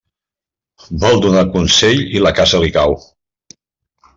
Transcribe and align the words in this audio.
Vol 1.03 1.21
donar 1.25 1.43
consell 1.57 2.01
i 2.17 2.25
la 2.27 2.35
casa 2.41 2.63
li 2.65 2.73
cau. 2.79 2.97